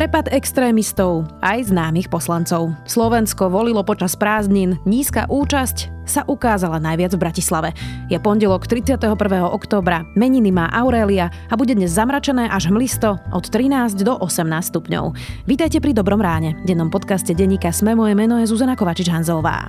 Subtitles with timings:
[0.00, 2.72] Prepad extrémistov, aj známych poslancov.
[2.88, 7.76] Slovensko volilo počas prázdnin, nízka účasť sa ukázala najviac v Bratislave.
[8.08, 8.96] Je pondelok 31.
[9.52, 15.12] októbra, meniny má Aurélia a bude dnes zamračené až hmlisto od 13 do 18 stupňov.
[15.44, 16.56] Vítajte pri Dobrom ráne.
[16.64, 19.68] Dennom podcaste denníka Sme moje meno je Zuzana Kovačič-Hanzelová.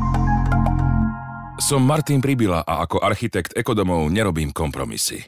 [1.61, 5.21] Som Martin Pribila a ako architekt ekodomov nerobím kompromisy.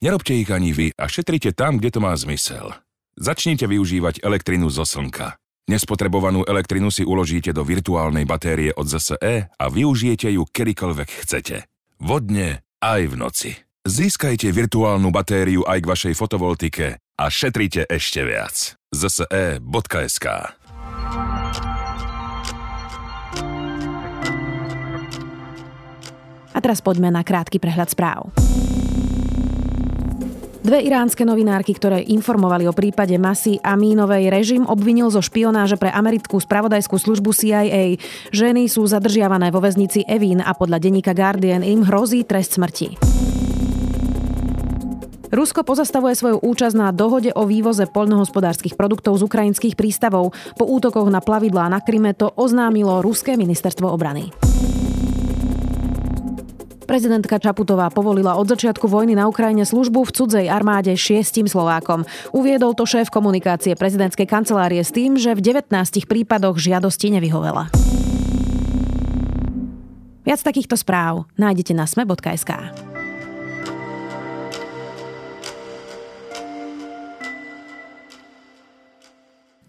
[0.00, 2.72] Nerobte ich ani vy a šetrite tam, kde to má zmysel.
[3.20, 5.36] Začnite využívať elektrinu zo slnka.
[5.68, 11.68] Nespotrebovanú elektrinu si uložíte do virtuálnej batérie od ZSE a využijete ju kedykoľvek chcete.
[12.00, 13.50] Vodne aj v noci.
[13.84, 18.80] Získajte virtuálnu batériu aj k vašej fotovoltike a šetrite ešte viac.
[18.88, 20.26] zse.sk
[26.54, 28.30] A teraz poďme na krátky prehľad správ.
[30.64, 36.40] Dve iránske novinárky, ktoré informovali o prípade Masy Amínovej, režim obvinil zo špionáže pre americkú
[36.40, 38.00] spravodajskú službu CIA.
[38.32, 42.96] Ženy sú zadržiavané vo väznici Evin a podľa denníka Guardian im hrozí trest smrti.
[45.34, 50.32] Rusko pozastavuje svoju účasť na dohode o vývoze poľnohospodárskych produktov z ukrajinských prístavov.
[50.56, 54.43] Po útokoch na plavidlá na Kryme to oznámilo Ruské ministerstvo obrany.
[56.84, 62.04] Prezidentka Čaputová povolila od začiatku vojny na Ukrajine službu v cudzej armáde šiestim Slovákom.
[62.36, 65.72] Uviedol to šéf komunikácie prezidentskej kancelárie s tým, že v 19
[66.04, 67.72] prípadoch žiadosti nevyhovela.
[70.24, 72.93] Viac takýchto správ nájdete na sme.sk.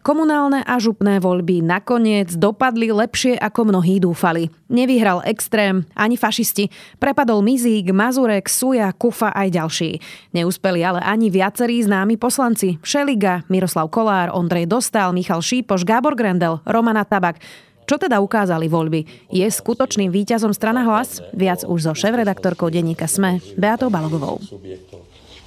[0.06, 4.54] Komunálne a župné voľby nakoniec dopadli lepšie, ako mnohí dúfali.
[4.70, 6.70] Nevyhral extrém, ani fašisti.
[7.02, 9.98] Prepadol Mizík, Mazurek, Suja, Kufa aj ďalší.
[10.30, 12.78] Neúspeli ale ani viacerí známi poslanci.
[12.86, 17.42] Šeliga, Miroslav Kolár, Ondrej Dostal, Michal Šípoš, Gábor Grendel, Romana Tabak.
[17.90, 19.34] Čo teda ukázali voľby?
[19.34, 21.18] Je skutočným víťazom strana hlas?
[21.34, 24.38] Viac už so šéf-redaktorkou denníka SME, Beatou Balogovou.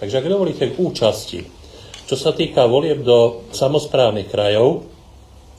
[0.02, 1.57] Takže ak dovolíte k účasti,
[2.08, 4.88] čo sa týka volieb do samozprávnych krajov,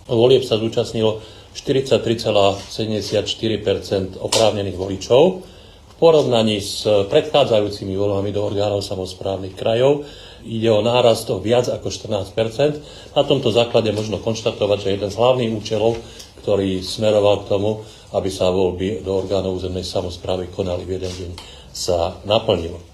[0.10, 1.22] volieb sa zúčastnilo
[1.54, 5.46] 43,74% oprávnených voličov.
[5.94, 10.10] V porovnaní s predchádzajúcimi voľbami do orgánov samozprávnych krajov
[10.42, 15.20] ide o nárast o viac ako 14% Na tomto základe možno konštatovať, že jeden z
[15.22, 16.02] hlavných účelov,
[16.42, 17.86] ktorý smeroval k tomu,
[18.18, 21.32] aby sa voľby do orgánov územnej samozprávy konali v jeden deň,
[21.70, 22.89] sa naplnil.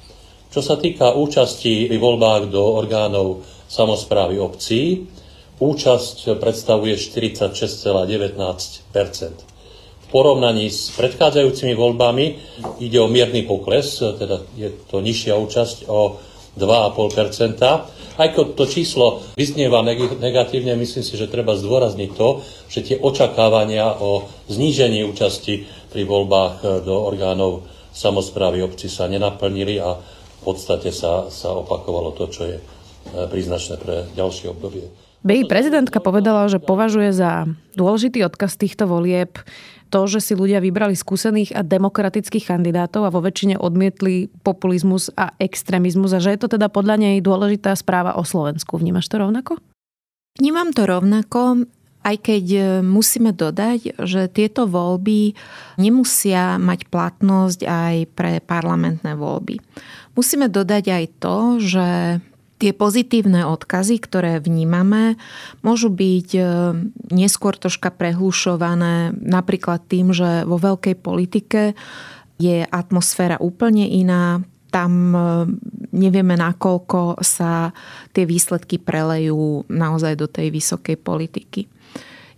[0.55, 5.03] Čo sa týka účasti pri voľbách do orgánov samozprávy obcí,
[5.59, 8.39] účasť predstavuje 46,19
[9.99, 12.25] V porovnaní s predchádzajúcimi voľbami
[12.79, 16.23] ide o mierny pokles, teda je to nižšia účasť o
[16.55, 22.39] 2,5 Aj keď to číslo vyznieva negatívne, myslím si, že treba zdôrazniť to,
[22.71, 30.14] že tie očakávania o znížení účasti pri voľbách do orgánov samozprávy obci sa nenaplnili a
[30.45, 32.63] podstate sa, sa opakovalo to, čo je e,
[33.25, 34.85] príznačné pre ďalšie obdobie.
[35.25, 39.41] Bej prezidentka povedala, že považuje za dôležitý odkaz týchto volieb
[39.89, 45.33] to, že si ľudia vybrali skúsených a demokratických kandidátov a vo väčšine odmietli populizmus a
[45.41, 48.77] extrémizmus a že je to teda podľa nej dôležitá správa o Slovensku.
[48.77, 49.57] Vnímaš to rovnako?
[50.37, 51.65] Vnímam to rovnako,
[52.05, 55.33] aj keď e, musíme dodať, že tieto voľby
[55.81, 59.57] nemusia mať platnosť aj pre parlamentné voľby.
[60.15, 61.87] Musíme dodať aj to, že
[62.55, 65.19] tie pozitívne odkazy, ktoré vnímame,
[65.59, 66.41] môžu byť e,
[67.11, 71.75] neskôr troška prehlušované napríklad tým, že vo veľkej politike
[72.39, 74.39] je atmosféra úplne iná,
[74.71, 75.19] tam e,
[75.91, 77.75] nevieme, nakoľko sa
[78.15, 81.67] tie výsledky prelejú naozaj do tej vysokej politiky.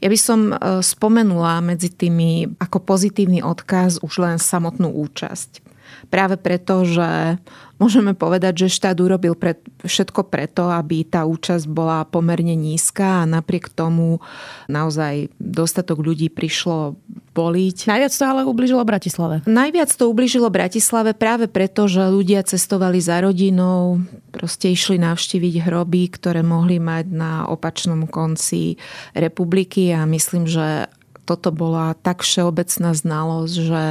[0.01, 5.66] Ja by som e, spomenula medzi tými ako pozitívny odkaz už len samotnú účasť.
[6.09, 7.41] Práve preto, že
[7.77, 9.53] Môžeme povedať, že štát urobil pre,
[9.85, 14.17] všetko preto, aby tá účasť bola pomerne nízka a napriek tomu
[14.65, 16.97] naozaj dostatok ľudí prišlo
[17.37, 17.85] voliť.
[17.85, 19.45] Najviac to ale ubližilo Bratislave.
[19.45, 24.01] Najviac to ubližilo Bratislave práve preto, že ľudia cestovali za rodinou,
[24.33, 28.81] proste išli navštíviť hroby, ktoré mohli mať na opačnom konci
[29.13, 30.89] republiky a myslím, že
[31.27, 33.83] toto bola tak všeobecná znalosť, že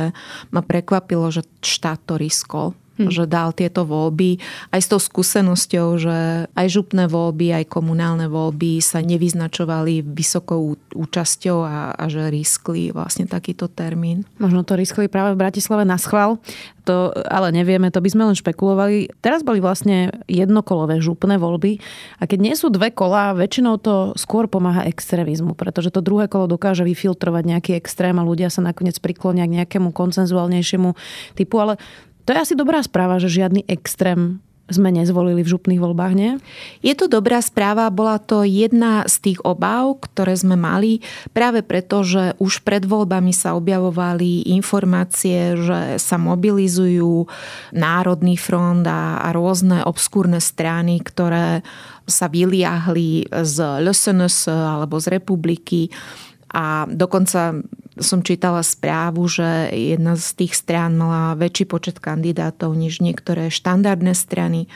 [0.48, 3.08] ma prekvapilo, že štát to riskol hm.
[3.12, 4.40] že dal tieto voľby
[4.72, 6.16] aj s tou skúsenosťou, že
[6.50, 13.28] aj župné voľby, aj komunálne voľby sa nevyznačovali vysokou účasťou a, a že riskli vlastne
[13.28, 14.24] takýto termín.
[14.40, 16.40] Možno to riskli práve v Bratislave na schvál,
[16.86, 19.10] to ale nevieme, to by sme len špekulovali.
[19.18, 21.82] Teraz boli vlastne jednokolové župné voľby
[22.22, 26.46] a keď nie sú dve kola, väčšinou to skôr pomáha extrémizmu, pretože to druhé kolo
[26.46, 30.94] dokáže vyfiltrovať nejaký extrém a ľudia sa nakoniec priklonia k nejakému koncenzuálnejšiemu
[31.34, 31.82] typu, ale
[32.26, 36.32] to je asi dobrá správa, že žiadny extrém sme nezvolili v župných voľbách, nie?
[36.82, 40.98] Je to dobrá správa, bola to jedna z tých obáv, ktoré sme mali,
[41.30, 47.30] práve preto, že už pred voľbami sa objavovali informácie, že sa mobilizujú
[47.70, 51.62] Národný front a, a rôzne obskúrne strany, ktoré
[52.06, 53.56] sa vyliahli z
[53.86, 55.90] LSNS alebo z republiky
[56.50, 57.58] a dokonca
[57.96, 64.12] som čítala správu, že jedna z tých strán mala väčší počet kandidátov než niektoré štandardné
[64.12, 64.68] strany.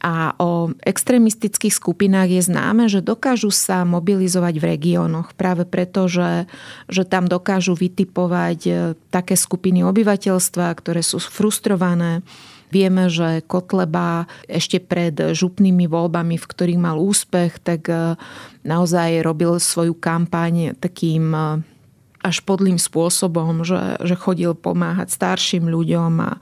[0.00, 6.48] A o extrémistických skupinách je známe, že dokážu sa mobilizovať v regiónoch práve preto, že,
[6.88, 8.72] že tam dokážu vytipovať e,
[9.12, 12.24] také skupiny obyvateľstva, ktoré sú frustrované.
[12.72, 18.16] Vieme, že Kotleba ešte pred župnými voľbami, v ktorých mal úspech, tak e,
[18.64, 21.44] naozaj robil svoju kampaň takým e,
[22.20, 26.32] až podlým spôsobom, že, že chodil pomáhať starším ľuďom a,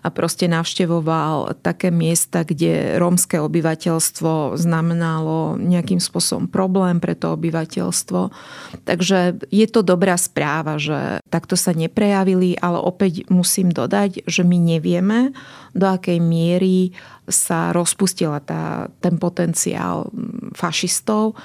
[0.00, 8.32] a proste navštevoval také miesta, kde rómske obyvateľstvo znamenalo nejakým spôsobom problém pre to obyvateľstvo.
[8.88, 14.56] Takže je to dobrá správa, že takto sa neprejavili, ale opäť musím dodať, že my
[14.56, 15.36] nevieme,
[15.76, 16.96] do akej miery
[17.28, 20.08] sa rozpustila tá, ten potenciál
[20.56, 21.36] fašistov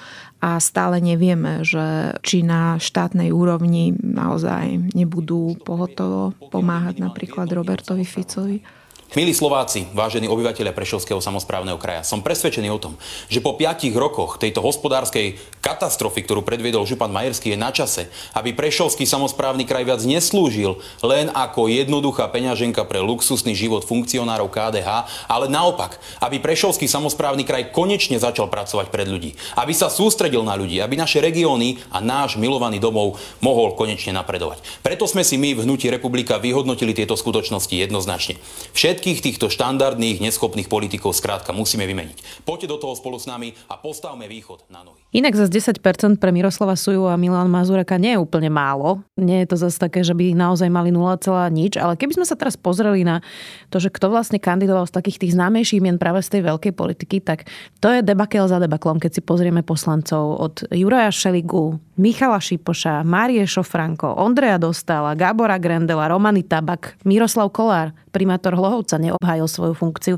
[0.42, 8.66] a stále nevieme, že či na štátnej úrovni naozaj nebudú pohotovo pomáhať napríklad Robertovi Ficovi.
[9.12, 12.94] Milí Slováci, vážení obyvateľia Prešovského samozprávneho kraja, som presvedčený o tom,
[13.28, 18.56] že po piatich rokoch tejto hospodárskej katastrofy, ktorú predviedol župan Majerský, je na čase, aby
[18.56, 24.90] Prešovský samozprávny kraj viac neslúžil len ako jednoduchá peňaženka pre luxusný život funkcionárov KDH,
[25.28, 30.56] ale naopak, aby Prešovský samozprávny kraj konečne začal pracovať pred ľudí, aby sa sústredil na
[30.56, 34.64] ľudí, aby naše regióny a náš milovaný domov mohol konečne napredovať.
[34.80, 38.40] Preto sme si my v Hnutí Republika vyhodnotili tieto skutočnosti jednoznačne.
[38.72, 42.46] Všetky Všetkých týchto štandardných, neschopných politikov skrátka musíme vymeniť.
[42.46, 45.01] Poďte do toho spolu s nami a postavme východ na nohy.
[45.12, 45.84] Inak za 10%
[46.24, 49.04] pre Miroslava Suju a Milan Mazureka nie je úplne málo.
[49.20, 51.20] Nie je to zase také, že by naozaj mali 0,
[51.52, 53.20] nič, ale keby sme sa teraz pozreli na
[53.68, 57.20] to, že kto vlastne kandidoval z takých tých známejších mien práve z tej veľkej politiky,
[57.20, 57.44] tak
[57.84, 63.44] to je debakel za debaklom, keď si pozrieme poslancov od Juraja Šeligu, Michala Šipoša, Márie
[63.44, 70.16] Šofranko, Ondreja Dostala, Gábora Grendela, Romany Tabak, Miroslav Kolár, primátor Hlohovca neobhájil svoju funkciu.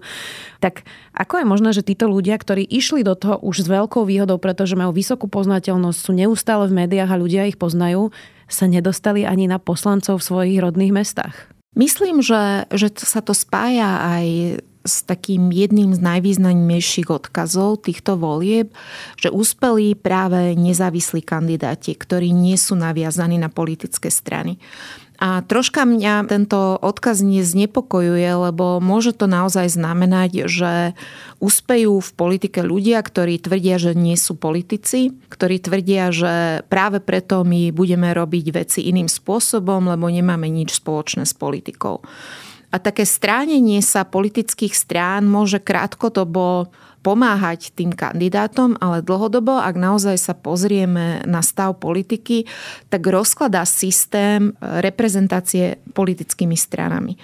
[0.62, 4.40] Tak ako je možné, že títo ľudia, ktorí išli do toho už s veľkou výhodou,
[4.42, 8.12] pretože majú vysokú poznateľnosť, sú neustále v médiách a ľudia ich poznajú,
[8.52, 11.48] sa nedostali ani na poslancov v svojich rodných mestách?
[11.74, 14.28] Myslím, že, že sa to spája aj
[14.84, 18.76] s takým jedným z najvýznamnejších odkazov týchto volieb,
[19.16, 24.60] že úspeli práve nezávislí kandidáti, ktorí nie sú naviazaní na politické strany.
[25.22, 30.74] A troška mňa tento odkaz znepokojuje, lebo môže to naozaj znamenať, že
[31.38, 37.46] úspejú v politike ľudia, ktorí tvrdia, že nie sú politici, ktorí tvrdia, že práve preto
[37.46, 42.02] my budeme robiť veci iným spôsobom, lebo nemáme nič spoločné s politikou.
[42.74, 50.16] A také stránenie sa politických strán môže krátkodobo pomáhať tým kandidátom, ale dlhodobo, ak naozaj
[50.16, 52.48] sa pozrieme na stav politiky,
[52.88, 57.20] tak rozkladá systém reprezentácie politickými stranami.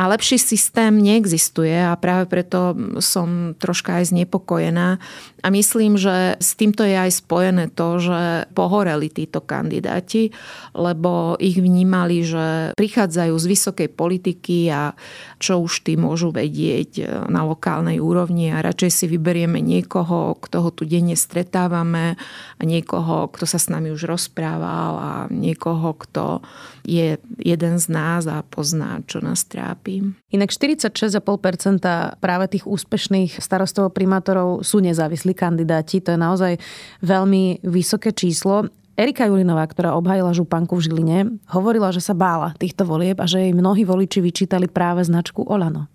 [0.00, 2.72] A lepší systém neexistuje a práve preto
[3.04, 4.96] som troška aj znepokojená.
[5.44, 10.32] A myslím, že s týmto je aj spojené to, že pohoreli títo kandidáti,
[10.72, 14.96] lebo ich vnímali, že prichádzajú z vysokej politiky a
[15.36, 20.70] čo už tí môžu vedieť na lokálnej úrovni a radšej si vyberieme niekoho, kto ho
[20.72, 22.16] tu denne stretávame
[22.56, 26.40] a niekoho, kto sa s nami už rozprával a niekoho, kto
[26.88, 29.89] je jeden z nás a pozná, čo nás trápi.
[29.90, 30.14] Neustúpim.
[30.30, 35.98] Inak 46,5% práve tých úspešných starostov primátorov sú nezávislí kandidáti.
[36.06, 36.52] To je naozaj
[37.02, 38.70] veľmi vysoké číslo.
[39.00, 41.18] Erika Julinová, ktorá obhajila županku v Žiline,
[41.56, 45.88] hovorila, že sa bála týchto volieb a že jej mnohí voliči vyčítali práve značku Olano.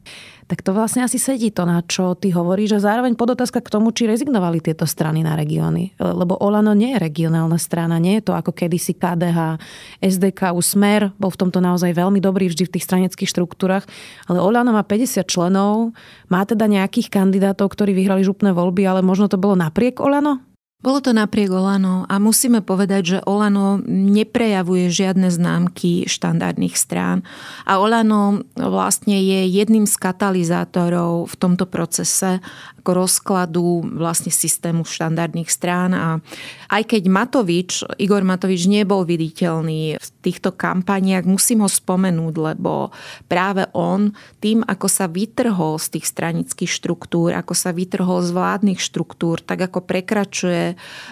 [0.46, 3.90] Tak to vlastne asi sedí to, na čo ty hovoríš, že zároveň podotázka k tomu,
[3.90, 5.98] či rezignovali tieto strany na regióny.
[5.98, 9.58] Lebo Olano nie je regionálna strana, nie je to ako kedysi KDH,
[10.06, 13.90] SDK, Smer, bol v tomto naozaj veľmi dobrý vždy v tých straneckých štruktúrach,
[14.30, 15.98] ale Olano má 50 členov,
[16.30, 20.55] má teda nejakých kandidátov, ktorí vyhrali župné voľby, ale možno to bolo napriek Olano?
[20.84, 27.24] Bolo to napriek Olano a musíme povedať, že Olano neprejavuje žiadne známky štandardných strán.
[27.66, 32.44] A Olano vlastne je jedným z katalizátorov v tomto procese
[32.86, 35.98] ako rozkladu vlastne systému štandardných strán.
[35.98, 36.22] A
[36.70, 42.94] aj keď Matovič, Igor Matovič nebol viditeľný v týchto kampaniach, musím ho spomenúť, lebo
[43.26, 48.78] práve on tým, ako sa vytrhol z tých stranických štruktúr, ako sa vytrhol z vládnych
[48.82, 50.65] štruktúr, tak ako prekračuje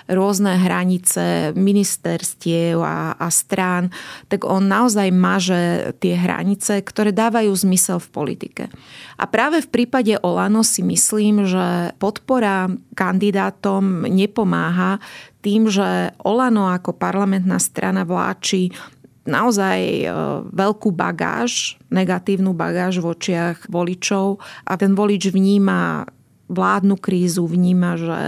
[0.09, 3.93] rôzne hranice ministerstiev a, a strán,
[4.25, 8.63] tak on naozaj maže tie hranice, ktoré dávajú zmysel v politike.
[9.21, 14.97] A práve v prípade Olano si myslím, že podpora kandidátom nepomáha
[15.43, 18.71] tým, že Olano ako parlamentná strana vláči
[19.23, 20.05] naozaj e,
[20.51, 26.07] veľkú bagáž, negatívnu bagáž v očiach voličov a ten volič vníma
[26.51, 28.19] vládnu krízu, vníma, že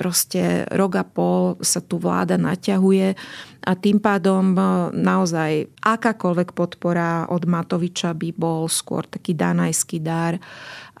[0.00, 3.14] proste rok a pol sa tu vláda naťahuje
[3.60, 4.60] a tým pádom e,
[4.96, 10.40] naozaj akákoľvek podpora od Matoviča by bol skôr taký danajský dar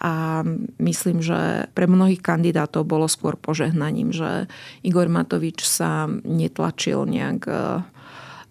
[0.00, 0.44] a
[0.80, 4.48] myslím, že pre mnohých kandidátov bolo skôr požehnaním, že
[4.84, 7.54] Igor Matovič sa netlačil nejak e,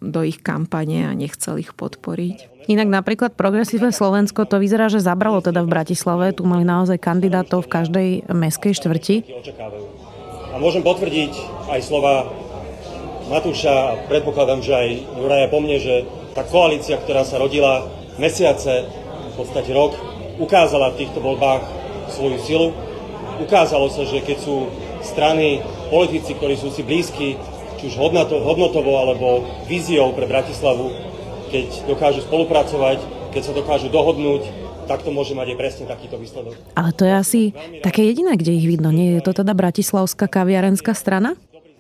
[0.02, 2.59] do ich kampane a nechcel ich podporiť.
[2.70, 6.38] Inak napríklad progresívne Slovensko to vyzerá, že zabralo teda v Bratislave.
[6.38, 9.26] Tu mali naozaj kandidátov v každej meskej štvrti.
[10.54, 11.34] A môžem potvrdiť
[11.66, 12.30] aj slova
[13.34, 16.06] Matúša a predpokladám, že aj Juraja po mne, že
[16.38, 17.90] tá koalícia, ktorá sa rodila
[18.22, 18.86] mesiace,
[19.34, 19.98] v podstate rok,
[20.38, 21.66] ukázala v týchto voľbách
[22.14, 22.70] svoju silu.
[23.42, 24.70] Ukázalo sa, že keď sú
[25.02, 27.34] strany, politici, ktorí sú si blízki,
[27.82, 27.98] či už
[28.46, 31.09] hodnotovo alebo víziou pre Bratislavu,
[31.50, 33.02] keď dokážu spolupracovať,
[33.34, 36.58] keď sa dokážu dohodnúť, tak to môže mať aj presne takýto výsledok.
[36.74, 37.42] Ale to je asi
[37.86, 38.90] také jediné, kde ich vidno.
[38.90, 41.38] Nie je to teda bratislavská kaviarenská strana?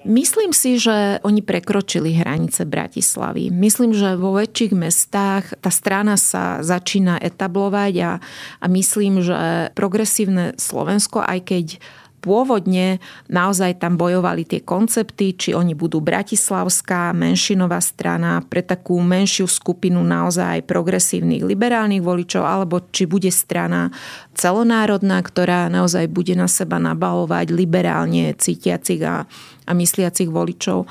[0.07, 3.51] Myslím si, že oni prekročili hranice Bratislavy.
[3.51, 8.11] Myslím, že vo väčších mestách tá strana sa začína etablovať a,
[8.63, 11.65] a myslím, že progresívne Slovensko, aj keď
[12.19, 12.99] pôvodne
[13.31, 20.03] naozaj tam bojovali tie koncepty, či oni budú bratislavská menšinová strana pre takú menšiu skupinu
[20.03, 23.89] naozaj progresívnych liberálnych voličov, alebo či bude strana
[24.35, 29.23] celonárodná, ktorá naozaj bude na seba nabalovať liberálne cítiacich a,
[29.65, 30.85] a mysliacich voličov.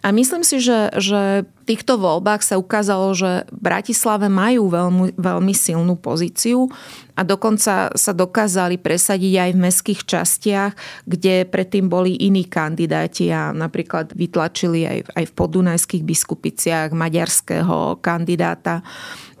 [0.00, 5.12] A myslím si, že, že v týchto voľbách sa ukázalo, že v Bratislave majú veľmi,
[5.20, 6.72] veľmi silnú pozíciu
[7.12, 10.72] a dokonca sa dokázali presadiť aj v mestských častiach,
[11.04, 18.80] kde predtým boli iní kandidáti a napríklad vytlačili aj, aj v podunajských biskupiciach maďarského kandidáta.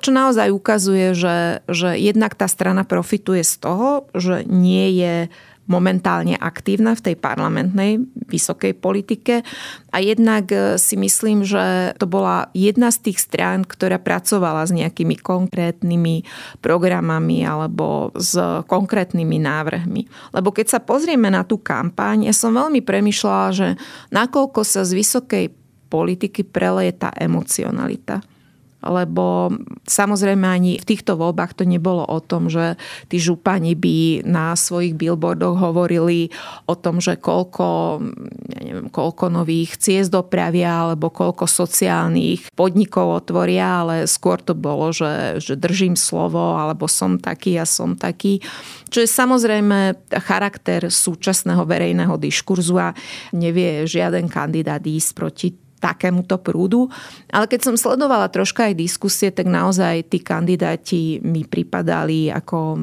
[0.00, 5.32] Čo naozaj ukazuje, že, že jednak tá strana profituje z toho, že nie je
[5.70, 9.46] momentálne aktívna v tej parlamentnej vysokej politike.
[9.94, 14.74] A jednak e, si myslím, že to bola jedna z tých strán, ktorá pracovala s
[14.74, 16.26] nejakými konkrétnymi
[16.58, 18.34] programami alebo s
[18.66, 20.34] konkrétnymi návrhmi.
[20.34, 23.68] Lebo keď sa pozrieme na tú kampaň, ja som veľmi premyšľala, že
[24.10, 25.44] nakoľko sa z vysokej
[25.86, 28.22] politiky preleje tá emocionalita
[28.80, 29.52] lebo
[29.84, 32.80] samozrejme ani v týchto voľbách to nebolo o tom, že
[33.12, 36.32] tí župani by na svojich billboardoch hovorili
[36.64, 38.00] o tom, že koľko,
[38.56, 44.90] ja neviem, koľko nových ciest dopravia alebo koľko sociálnych podnikov otvoria, ale skôr to bolo,
[44.90, 48.40] že, že držím slovo alebo som taký a som taký.
[48.88, 52.96] Čo je samozrejme charakter súčasného verejného diskurzu a
[53.36, 55.48] nevie žiaden kandidát ísť proti
[55.80, 56.92] takémuto prúdu.
[57.32, 62.76] Ale keď som sledovala troška aj diskusie, tak naozaj tí kandidáti mi pripadali ako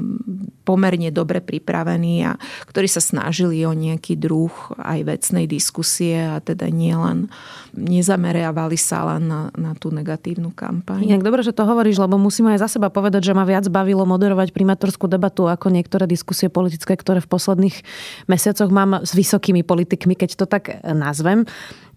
[0.67, 2.35] pomerne dobre pripravení a
[2.67, 7.31] ktorí sa snažili o nejaký druh aj vecnej diskusie a teda nielen
[7.71, 11.07] nezameriavali sa len na, na tú negatívnu kampaň.
[11.07, 14.03] Inak dobre, že to hovoríš, lebo musím aj za seba povedať, že ma viac bavilo
[14.03, 17.77] moderovať primátorskú debatu ako niektoré diskusie politické, ktoré v posledných
[18.27, 21.47] mesiacoch mám s vysokými politikmi, keď to tak nazvem.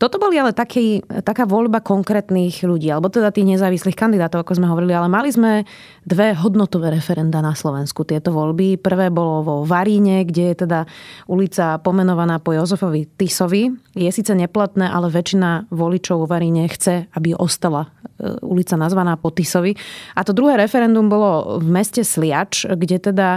[0.01, 4.73] Toto boli ale taký, taká voľba konkrétnych ľudí, alebo teda tých nezávislých kandidátov, ako sme
[4.73, 5.69] hovorili, ale mali sme
[6.09, 8.09] dve hodnotové referenda na Slovensku.
[8.09, 8.60] Tieto voľby.
[8.77, 10.81] Prvé bolo vo Varíne, kde je teda
[11.27, 13.73] ulica pomenovaná po Jozefovi Tisovi.
[13.97, 17.89] Je síce neplatné, ale väčšina voličov vo Varíne chce, aby ostala
[18.21, 19.75] e, ulica nazvaná po Tisovi.
[20.15, 23.29] A to druhé referendum bolo v meste Sliač, kde teda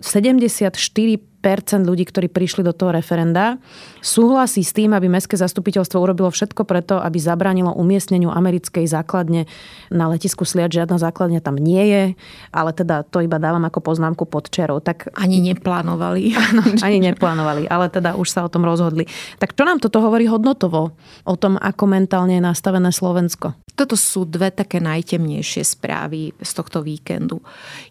[0.00, 3.56] 74 ľudí, ktorí prišli do toho referenda,
[4.04, 9.48] súhlasí s tým, aby Mestské zastupiteľstvo urobilo všetko preto, aby zabránilo umiestneniu americkej základne
[9.88, 10.76] na letisku Sliač.
[10.76, 12.04] Žiadna základňa tam nie je,
[12.52, 14.82] ale teda to iba dávam ako poznámku pod čerou.
[14.82, 15.14] Tak...
[15.16, 16.32] Ani neplánovali.
[16.48, 19.08] Áno, ani neplánovali, ale teda už sa o tom rozhodli.
[19.36, 20.92] Tak čo nám toto hovorí hodnotovo
[21.24, 23.56] o tom, ako mentálne je nastavené Slovensko?
[23.78, 27.38] Toto sú dve také najtemnejšie správy z tohto víkendu.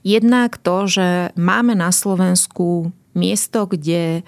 [0.04, 4.22] Jednak to, že máme na Slovensku miesto, kde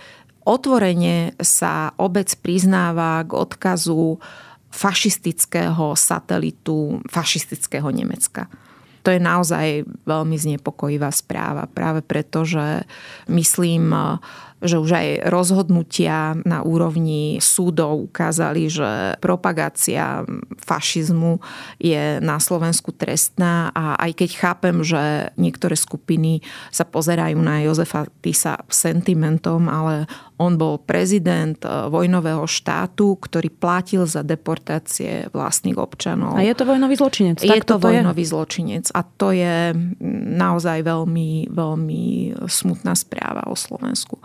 [0.44, 4.18] otvorene sa obec priznáva k odkazu
[4.70, 8.50] fašistického satelitu fašistického Nemecka.
[9.06, 12.84] To je naozaj veľmi znepokojivá správa, práve preto, že
[13.32, 13.96] myslím,
[14.60, 20.28] že už aj rozhodnutia na úrovni súdov ukázali, že propagácia
[20.60, 21.40] fašizmu
[21.80, 28.12] je na Slovensku trestná a aj keď chápem, že niektoré skupiny sa pozerajú na Jozefa
[28.20, 30.08] Tisa sentimentom, ale
[30.40, 36.40] on bol prezident eh, vojnového štátu, ktorý platil za deportácie vlastných občanov.
[36.40, 37.44] A je to vojnový zločinec.
[37.44, 38.32] Je to, to vojnový je?
[38.32, 38.86] zločinec.
[38.96, 39.76] A to je
[40.40, 42.04] naozaj veľmi, veľmi
[42.48, 44.24] smutná správa o Slovensku.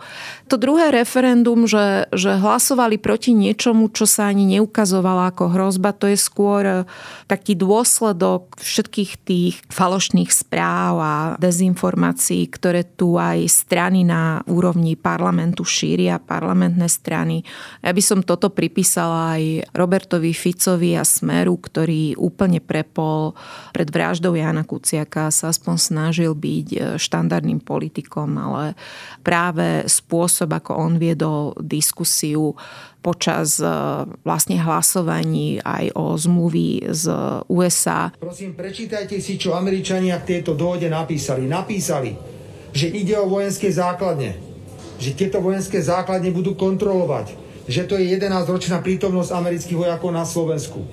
[0.51, 6.05] To druhé referendum, že, že hlasovali proti niečomu, čo sa ani neukazovalo ako hrozba, to
[6.09, 6.77] je skôr eh,
[7.25, 15.65] taký dôsledok všetkých tých falošných správ a dezinformácií, ktoré tu aj strany na úrovni parlamentu
[15.65, 17.41] šíria parlamentné strany.
[17.81, 23.33] Ja by som toto pripísala aj Robertovi Ficovi a Smeru, ktorý úplne prepol
[23.73, 28.77] pred vraždou Jana Kuciaka sa aspoň snažil byť e, štandardným politikom, ale
[29.25, 32.55] práve spôsob, ako on viedol diskusiu
[33.03, 33.67] počas e,
[34.23, 37.11] vlastne hlasovaní aj o zmluvy z
[37.51, 38.13] USA.
[38.15, 41.45] Prosím, prečítajte si, čo Američania k tejto dohode napísali.
[41.45, 42.15] Napísali,
[42.71, 44.55] že ide o vojenské základne
[44.95, 47.35] že tieto vojenské základne budú kontrolovať,
[47.67, 50.85] že to je 11-ročná prítomnosť amerických vojakov na Slovensku,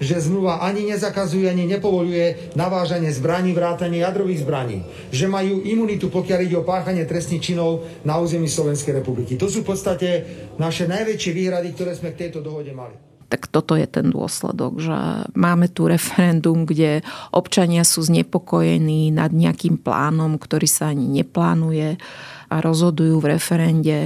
[0.00, 4.80] že zmluva ani nezakazuje, ani nepovoluje navážanie zbraní, vrátanie jadrových zbraní,
[5.12, 9.36] že majú imunitu, pokiaľ ide o páchanie trestných činov na území Slovenskej republiky.
[9.36, 10.08] To sú v podstate
[10.56, 14.98] naše najväčšie výhrady, ktoré sme k tejto dohode mali tak toto je ten dôsledok, že
[15.38, 21.94] máme tu referendum, kde občania sú znepokojení nad nejakým plánom, ktorý sa ani neplánuje
[22.50, 23.98] a rozhodujú v referende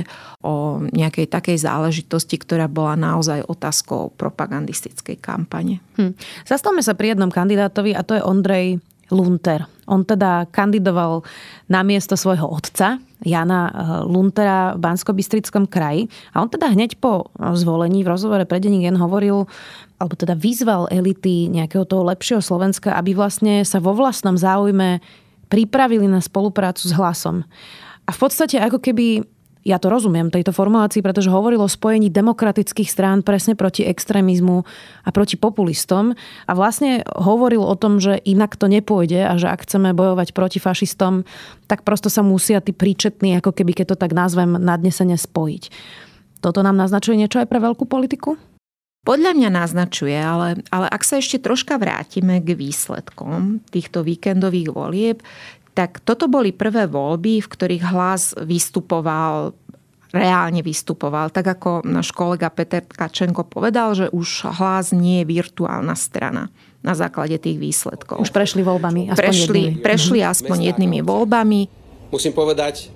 [0.45, 5.81] o nejakej takej záležitosti, ktorá bola naozaj otázkou propagandistickej kampane.
[5.97, 6.13] Hm.
[6.45, 9.69] Zastavme sa pri jednom kandidátovi a to je Ondrej Lunter.
[9.85, 11.21] On teda kandidoval
[11.69, 13.75] na miesto svojho otca, Jana eh,
[14.09, 15.13] Luntera v bansko
[15.69, 16.09] kraji.
[16.33, 19.45] A on teda hneď po zvolení v rozhovore pre Deník hovoril,
[20.01, 25.01] alebo teda vyzval elity nejakého toho lepšieho Slovenska, aby vlastne sa vo vlastnom záujme
[25.49, 27.45] pripravili na spoluprácu s hlasom.
[28.05, 29.25] A v podstate ako keby
[29.65, 34.61] ja to rozumiem, tejto formulácii, pretože hovoril o spojení demokratických strán presne proti extrémizmu
[35.03, 36.13] a proti populistom
[36.45, 40.61] a vlastne hovoril o tom, že inak to nepôjde a že ak chceme bojovať proti
[40.61, 41.25] fašistom,
[41.65, 45.73] tak prosto sa musia tí príčetní, ako keby, keď to tak nazvem, nadnesene spojiť.
[46.45, 48.37] Toto nám naznačuje niečo aj pre veľkú politiku?
[49.05, 55.21] Podľa mňa naznačuje, ale, ale ak sa ešte troška vrátime k výsledkom týchto víkendových volieb,
[55.75, 59.53] tak toto boli prvé voľby, v ktorých hlas vystupoval
[60.15, 61.35] reálne vystupoval.
[61.35, 66.55] Tak ako náš kolega Peter Kačenko povedal, že už hlas nie je virtuálna strana
[66.87, 68.23] na základe tých výsledkov.
[68.23, 69.11] Už prešli voľbami.
[69.11, 69.83] Aspoň prešli, jednými.
[69.83, 70.29] prešli mhm.
[70.31, 71.61] aspoň jednými voľbami.
[72.15, 72.95] Musím povedať,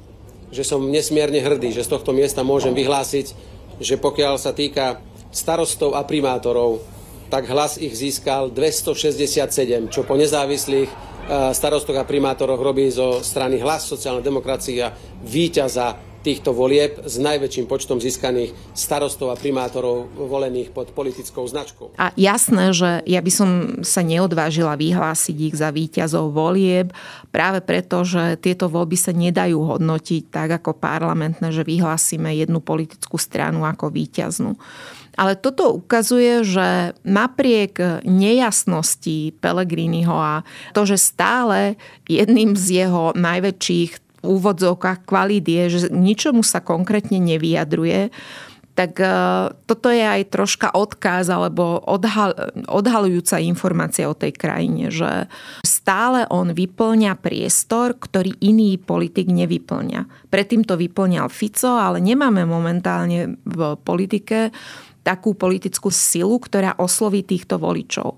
[0.54, 3.34] že som nesmierne hrdý, že z tohto miesta môžem vyhlásiť,
[3.82, 5.02] že pokiaľ sa týka
[5.34, 6.80] starostov a primátorov,
[7.28, 10.88] tak hlas ich získal 267, čo po nezávislých
[11.28, 18.02] starostok a primátoroch robí zo strany Hlas sociálnej demokracia víťaza týchto volieb s najväčším počtom
[18.02, 21.94] získaných starostov a primátorov volených pod politickou značkou.
[21.98, 23.48] A jasné, že ja by som
[23.86, 26.90] sa neodvážila vyhlásiť ich za víťazov volieb,
[27.30, 33.16] práve preto, že tieto voľby sa nedajú hodnotiť tak ako parlamentné, že vyhlásime jednu politickú
[33.16, 34.58] stranu ako víťaznú.
[35.18, 41.74] Ale toto ukazuje, že napriek nejasnosti Pelegriniho a to, že stále
[42.06, 48.10] jedným z jeho najväčších úvodzovkách kvalít je, že ničomu sa konkrétne nevyjadruje,
[48.78, 49.10] tak e,
[49.66, 52.30] toto je aj troška odkaz alebo odhal,
[52.70, 55.26] odhalujúca informácia o tej krajine, že
[55.66, 60.30] stále on vyplňa priestor, ktorý iný politik nevyplňa.
[60.30, 64.54] Predtým to vyplňal Fico, ale nemáme momentálne v politike
[65.02, 68.14] takú politickú silu, ktorá osloví týchto voličov.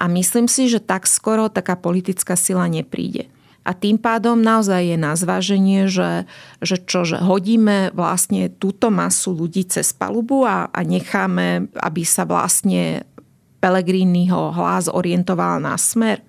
[0.00, 3.30] A myslím si, že tak skoro taká politická sila nepríde.
[3.60, 6.24] A tým pádom naozaj je na zváženie, že,
[6.64, 12.24] že čo, že hodíme vlastne túto masu ľudí cez palubu a, a necháme, aby sa
[12.24, 13.04] vlastne
[13.60, 16.24] Pelegriniho hlas orientoval na smer.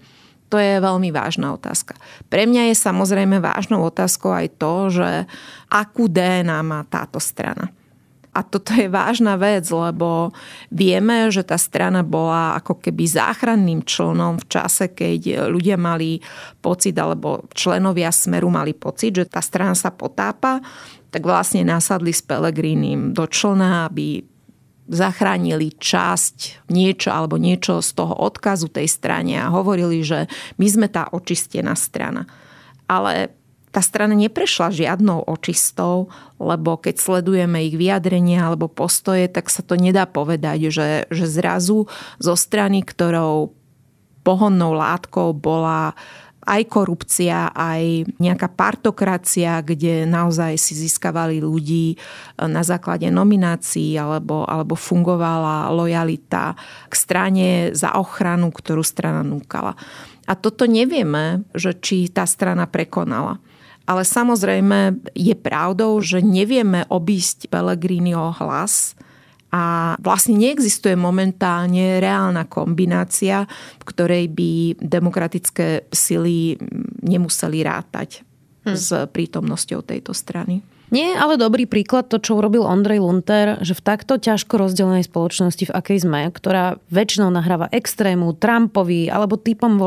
[0.52, 1.96] To je veľmi vážna otázka.
[2.28, 5.10] Pre mňa je samozrejme vážnou otázkou aj to, že
[5.72, 7.72] akú DNA má táto strana.
[8.32, 10.32] A toto je vážna vec, lebo
[10.72, 16.24] vieme, že tá strana bola ako keby záchranným členom v čase, keď ľudia mali
[16.64, 20.64] pocit, alebo členovia Smeru mali pocit, že tá strana sa potápa,
[21.12, 24.24] tak vlastne nasadli s Pelegrínim do člna, aby
[24.92, 30.28] zachránili časť niečo alebo niečo z toho odkazu tej strane a hovorili, že
[30.60, 32.28] my sme tá očistená strana.
[32.92, 33.32] Ale
[33.72, 39.80] tá strana neprešla žiadnou očistou, lebo keď sledujeme ich vyjadrenia alebo postoje, tak sa to
[39.80, 41.88] nedá povedať, že, že zrazu
[42.20, 43.56] zo strany, ktorou
[44.28, 45.96] pohonnou látkou bola
[46.42, 52.02] aj korupcia, aj nejaká partokracia, kde naozaj si získavali ľudí
[52.42, 56.58] na základe nominácií alebo, alebo fungovala lojalita
[56.90, 59.78] k strane za ochranu, ktorú strana núkala.
[60.26, 63.38] A toto nevieme, že či tá strana prekonala.
[63.90, 68.96] Ale samozrejme je pravdou, že nevieme obísť Pellegriniho hlas,
[69.52, 73.44] a vlastne neexistuje momentálne reálna kombinácia,
[73.78, 76.56] v ktorej by demokratické sily
[77.04, 78.24] nemuseli rátať
[78.64, 78.72] hm.
[78.72, 80.64] s prítomnosťou tejto strany.
[80.92, 85.72] Nie, ale dobrý príklad to, čo urobil Ondrej Lunter, že v takto ťažko rozdelenej spoločnosti,
[85.72, 89.80] v akej sme, ktorá väčšinou nahráva extrému, Trumpovi alebo typom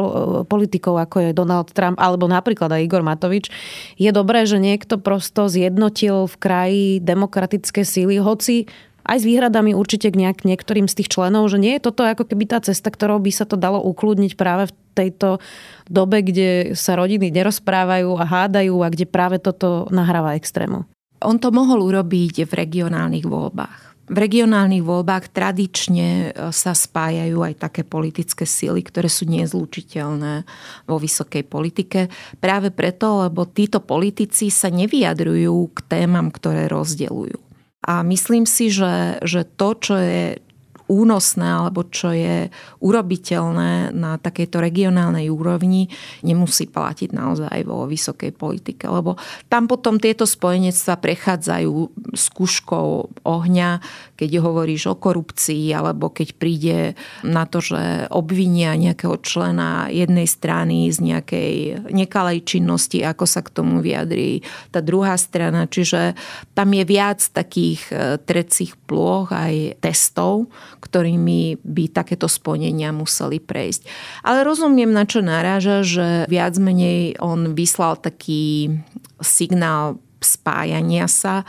[0.48, 3.52] politikov, ako je Donald Trump, alebo napríklad aj Igor Matovič,
[4.00, 8.64] je dobré, že niekto prosto zjednotil v kraji demokratické síly, hoci
[9.04, 12.24] aj s výhradami určite k nejak, niektorým z tých členov, že nie je toto ako
[12.24, 15.42] keby tá cesta, ktorou by sa to dalo ukludniť práve v tejto
[15.90, 20.86] dobe, kde sa rodiny nerozprávajú a hádajú a kde práve toto nahráva extrému.
[21.24, 23.94] On to mohol urobiť v regionálnych voľbách.
[24.04, 30.44] V regionálnych voľbách tradične e, sa spájajú aj také politické síly, ktoré sú nezlučiteľné
[30.84, 32.12] vo vysokej politike.
[32.36, 37.40] Práve preto, lebo títo politici sa nevyjadrujú k témam, ktoré rozdeľujú.
[37.84, 40.43] A myslím si, že, že to, čo je
[40.88, 42.52] únosné alebo čo je
[42.84, 45.88] urobiteľné na takejto regionálnej úrovni,
[46.20, 48.84] nemusí platiť naozaj vo vysokej politike.
[48.88, 49.16] Lebo
[49.48, 51.72] tam potom tieto spojenectva prechádzajú
[52.12, 52.88] skúškou
[53.24, 53.70] ohňa,
[54.14, 56.78] keď hovoríš o korupcii alebo keď príde
[57.26, 61.52] na to, že obvinia nejakého člena jednej strany z nejakej
[61.90, 65.66] nekalej činnosti, ako sa k tomu vyjadrí tá druhá strana.
[65.66, 66.14] Čiže
[66.54, 70.46] tam je viac takých e, trecích plôch aj testov,
[70.78, 73.82] ktorými by takéto spojenia museli prejsť.
[74.22, 78.70] Ale rozumiem, na čo naráža, že viac menej on vyslal taký
[79.18, 81.42] signál spájania sa,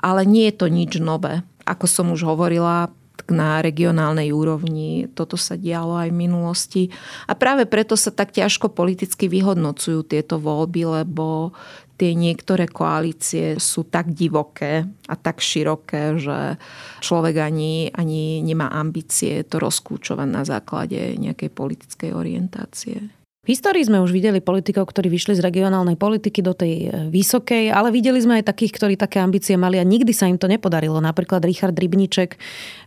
[0.00, 1.44] ale nie je to nič nové.
[1.70, 2.90] Ako som už hovorila,
[3.28, 5.04] na regionálnej úrovni.
[5.12, 6.82] Toto sa dialo aj v minulosti.
[7.28, 11.52] A práve preto sa tak ťažko politicky vyhodnocujú tieto voľby, lebo
[12.00, 16.56] tie niektoré koalície sú tak divoké a tak široké, že
[17.04, 23.19] človek ani, ani nemá ambície to rozklúčovať na základe nejakej politickej orientácie.
[23.40, 27.72] V histórii sme už videli politikov, ktorí vyšli z regionálnej politiky do tej e, vysokej,
[27.72, 31.00] ale videli sme aj takých, ktorí také ambície mali a nikdy sa im to nepodarilo.
[31.00, 32.36] Napríklad Richard Rybníček,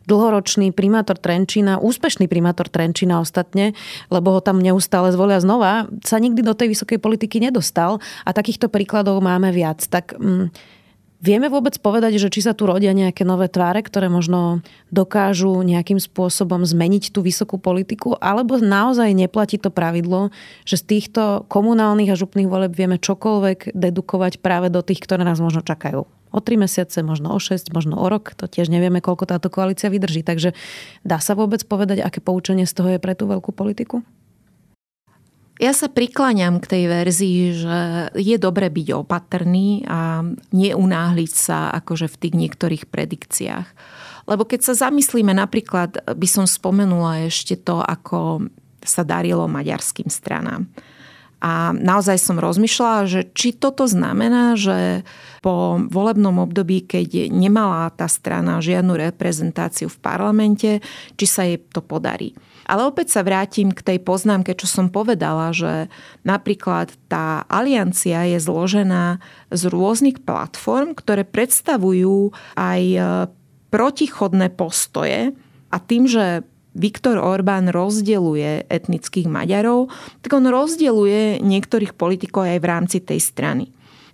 [0.05, 3.73] dlhoročný primátor Trenčína, úspešný primátor Trenčína ostatne,
[4.13, 8.69] lebo ho tam neustále zvolia znova, sa nikdy do tej vysokej politiky nedostal a takýchto
[8.69, 9.81] príkladov máme viac.
[9.89, 10.53] Tak mm,
[11.23, 14.59] Vieme vôbec povedať, že či sa tu rodia nejaké nové tváre, ktoré možno
[14.91, 20.35] dokážu nejakým spôsobom zmeniť tú vysokú politiku, alebo naozaj neplatí to pravidlo,
[20.67, 25.39] že z týchto komunálnych a župných voleb vieme čokoľvek dedukovať práve do tých, ktoré nás
[25.39, 26.03] možno čakajú.
[26.33, 29.87] O tri mesiace, možno o 6, možno o rok, to tiež nevieme, koľko táto koalícia
[29.87, 30.27] vydrží.
[30.27, 30.51] Takže
[31.07, 34.03] dá sa vôbec povedať, aké poučenie z toho je pre tú veľkú politiku?
[35.63, 37.79] Ja sa prikláňam k tej verzii, že
[38.19, 40.19] je dobre byť opatrný a
[40.51, 43.67] neunáhliť sa akože v tých niektorých predikciách.
[44.27, 48.51] Lebo keď sa zamyslíme, napríklad by som spomenula ešte to, ako
[48.83, 50.67] sa darilo maďarským stranám.
[51.39, 55.07] A naozaj som rozmýšľala, že či toto znamená, že
[55.39, 60.83] po volebnom období, keď nemala tá strana žiadnu reprezentáciu v parlamente,
[61.15, 62.35] či sa jej to podarí.
[62.73, 65.93] Ale opäť sa vrátim k tej poznámke, čo som povedala, že
[66.25, 69.21] napríklad tá aliancia je zložená
[69.53, 72.99] z rôznych platform, ktoré predstavujú aj e,
[73.69, 75.37] protichodné postoje
[75.69, 76.41] a tým, že
[76.73, 79.93] Viktor Orbán rozdeluje etnických Maďarov,
[80.25, 83.69] tak on rozdeluje niektorých politikov aj v rámci tej strany.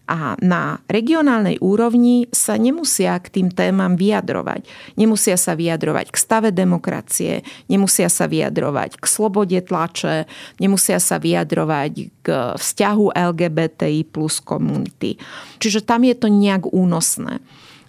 [0.10, 4.66] A na regionálnej úrovni sa nemusia k tým témam vyjadrovať.
[4.98, 10.26] Nemusia sa vyjadrovať k stave demokracie, nemusia sa vyjadrovať k slobode tlače,
[10.58, 11.94] nemusia sa vyjadrovať
[12.26, 15.22] k vzťahu LGBTI plus komunity.
[15.62, 17.38] Čiže tam je to nejak únosné.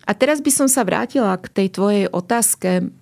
[0.04, 2.92] A teraz by som sa vrátila k tej tvojej otázke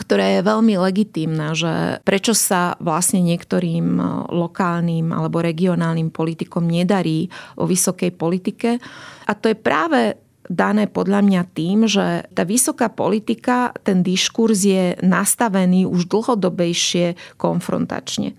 [0.00, 4.00] ktorá je veľmi legitímna, že prečo sa vlastne niektorým
[4.32, 8.80] lokálnym alebo regionálnym politikom nedarí vo vysokej politike.
[9.28, 10.16] A to je práve
[10.48, 18.32] dané podľa mňa tým, že tá vysoká politika, ten diskurs je nastavený už dlhodobejšie konfrontačne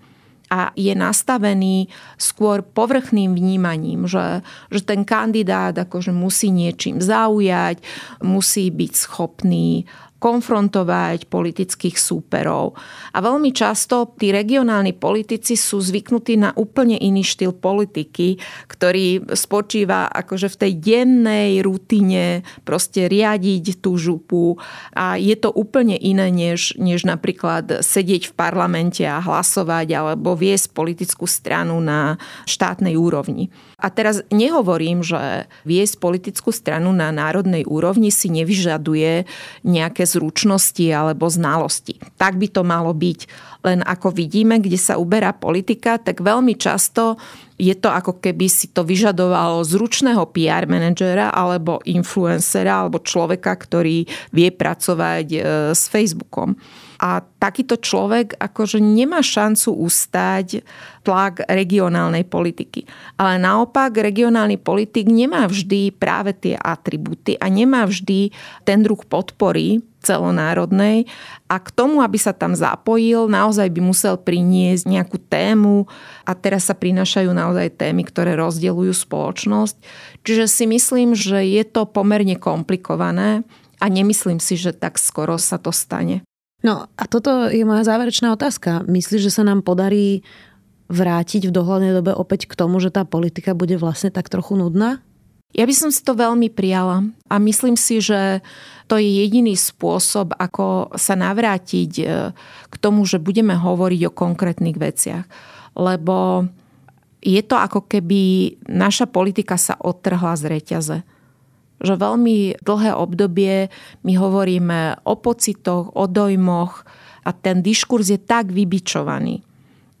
[0.52, 1.88] a je nastavený
[2.20, 7.80] skôr povrchným vnímaním, že, že ten kandidát akože musí niečím zaujať,
[8.20, 9.88] musí byť schopný
[10.22, 12.78] konfrontovať politických súperov.
[13.10, 18.38] A veľmi často tí regionálni politici sú zvyknutí na úplne iný štýl politiky,
[18.70, 24.54] ktorý spočíva akože v tej dennej rutine proste riadiť tú župu
[24.94, 30.70] a je to úplne iné, než, než napríklad sedieť v parlamente a hlasovať alebo viesť
[30.70, 32.14] politickú stranu na
[32.46, 33.50] štátnej úrovni.
[33.82, 39.26] A teraz nehovorím, že viesť politickú stranu na národnej úrovni si nevyžaduje
[39.66, 41.98] nejaké zručnosti alebo znalosti.
[42.14, 43.20] Tak by to malo byť.
[43.66, 47.18] Len ako vidíme, kde sa uberá politika, tak veľmi často
[47.58, 54.02] je to ako keby si to vyžadovalo zručného PR manažera alebo influencera alebo človeka, ktorý
[54.34, 55.38] vie pracovať e,
[55.70, 56.58] s Facebookom.
[57.02, 60.62] A takýto človek akože nemá šancu ustať
[61.02, 62.86] tlak regionálnej politiky.
[63.18, 68.30] Ale naopak regionálny politik nemá vždy práve tie atributy a nemá vždy
[68.62, 71.06] ten druh podpory celonárodnej
[71.46, 75.86] a k tomu, aby sa tam zapojil, naozaj by musel priniesť nejakú tému
[76.26, 79.78] a teraz sa prinášajú naozaj témy, ktoré rozdeľujú spoločnosť.
[80.26, 83.46] Čiže si myslím, že je to pomerne komplikované
[83.78, 86.26] a nemyslím si, že tak skoro sa to stane.
[86.62, 88.86] No a toto je moja záverečná otázka.
[88.86, 90.22] Myslíš, že sa nám podarí
[90.86, 95.02] vrátiť v dohľadnej dobe opäť k tomu, že tá politika bude vlastne tak trochu nudná?
[95.52, 98.40] Ja by som si to veľmi prijala a myslím si, že
[98.88, 102.04] to je jediný spôsob, ako sa navrátiť e,
[102.72, 105.28] k tomu, že budeme hovoriť o konkrétnych veciach.
[105.76, 106.48] Lebo
[107.20, 110.96] je to ako keby naša politika sa odtrhla z reťaze
[111.82, 113.68] že veľmi dlhé obdobie
[114.06, 116.86] my hovoríme o pocitoch, o dojmoch
[117.26, 119.42] a ten diskurs je tak vybičovaný,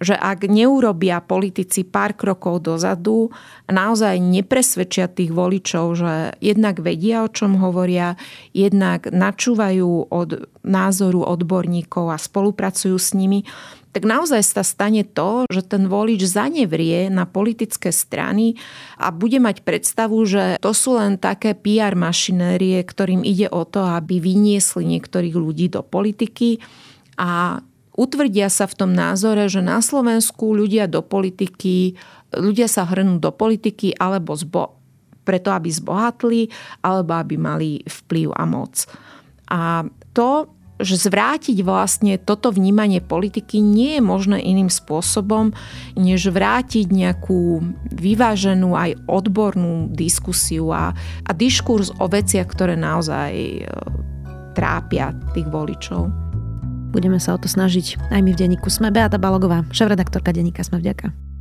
[0.02, 3.30] že ak neurobia politici pár krokov dozadu,
[3.70, 8.18] naozaj nepresvedčia tých voličov, že jednak vedia, o čom hovoria,
[8.50, 13.46] jednak načúvajú od názoru odborníkov a spolupracujú s nimi,
[13.92, 18.56] tak naozaj sa stane to, že ten volič zanevrie na politické strany
[18.96, 23.84] a bude mať predstavu, že to sú len také PR mašinérie, ktorým ide o to,
[23.84, 26.64] aby vyniesli niektorých ľudí do politiky
[27.20, 27.60] a
[27.92, 31.92] utvrdia sa v tom názore, že na Slovensku ľudia do politiky,
[32.32, 34.80] ľudia sa hrnú do politiky alebo zbo,
[35.22, 36.48] preto, aby zbohatli,
[36.80, 38.88] alebo aby mali vplyv a moc.
[39.52, 39.84] A
[40.16, 40.48] to
[40.82, 45.54] že zvrátiť vlastne toto vnímanie politiky nie je možné iným spôsobom,
[45.96, 50.92] než vrátiť nejakú vyváženú aj odbornú diskusiu a,
[51.26, 53.60] a diskurs o veciach, ktoré naozaj e,
[54.52, 56.12] trápia tých voličov.
[56.92, 58.92] Budeme sa o to snažiť aj my v denníku Sme.
[58.92, 61.31] Beata Balogová, šéf-redaktorka denníka Sme vďaka.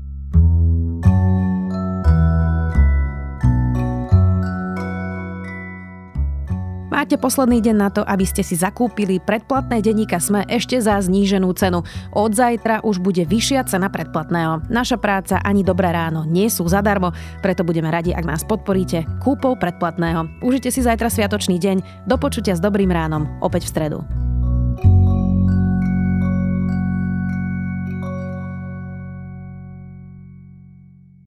[6.92, 11.48] Máte posledný deň na to, aby ste si zakúpili predplatné denníka Sme ešte za zníženú
[11.56, 11.88] cenu.
[12.12, 14.68] Od zajtra už bude vyššia cena predplatného.
[14.68, 19.56] Naša práca ani Dobré ráno nie sú zadarmo, preto budeme radi, ak nás podporíte kúpou
[19.56, 20.44] predplatného.
[20.44, 22.04] Užite si zajtra sviatočný deň.
[22.12, 24.00] Do počutia s Dobrým ránom opäť v stredu.